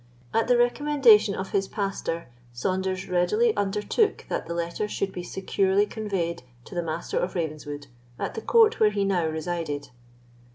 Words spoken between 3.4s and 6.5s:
undertook that the letter should be securely conveyed